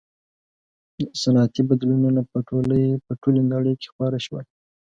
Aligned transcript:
•صنعتي 1.21 1.61
بدلونونه 1.69 2.21
په 3.07 3.15
ټولې 3.21 3.41
نړۍ 3.53 3.73
کې 3.81 3.87
خپاره 3.93 4.17
شول. 4.25 4.45